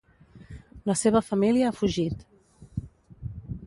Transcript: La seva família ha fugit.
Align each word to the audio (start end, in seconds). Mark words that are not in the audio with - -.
La 0.91 0.95
seva 1.03 1.23
família 1.29 1.69
ha 1.69 1.77
fugit. 1.83 2.27